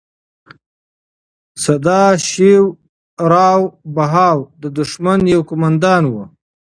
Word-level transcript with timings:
سداشیو 1.63 2.63
راو 3.31 3.63
بهاو 3.95 4.39
د 4.61 4.63
دښمن 4.77 5.19
یو 5.33 5.41
قوماندان 5.49 6.03
و. 6.07 6.13